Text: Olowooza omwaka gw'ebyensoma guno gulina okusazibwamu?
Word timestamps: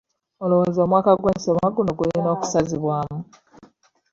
Olowooza 0.43 0.79
omwaka 0.85 1.11
gw'ebyensoma 1.19 1.67
guno 1.75 1.91
gulina 1.97 2.29
okusazibwamu? 2.35 3.19